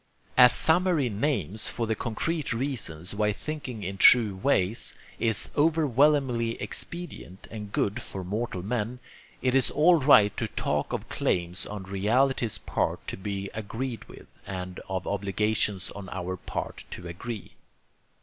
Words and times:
As 0.35 0.51
summary 0.51 1.09
names 1.09 1.67
for 1.67 1.85
the 1.85 1.93
concrete 1.93 2.53
reasons 2.53 3.13
why 3.13 3.31
thinking 3.33 3.83
in 3.83 3.99
true 3.99 4.33
ways 4.35 4.95
is 5.19 5.51
overwhelmingly 5.55 6.59
expedient 6.59 7.47
and 7.51 7.71
good 7.71 8.01
for 8.01 8.23
mortal 8.23 8.63
men, 8.63 8.97
it 9.43 9.53
is 9.53 9.69
all 9.69 9.99
right 9.99 10.35
to 10.37 10.47
talk 10.47 10.91
of 10.91 11.07
claims 11.07 11.67
on 11.67 11.83
reality's 11.83 12.57
part 12.57 13.07
to 13.09 13.15
be 13.15 13.51
agreed 13.53 14.03
with, 14.05 14.39
and 14.47 14.79
of 14.89 15.05
obligations 15.05 15.91
on 15.91 16.09
our 16.09 16.35
part 16.35 16.83
to 16.89 17.07
agree. 17.07 17.51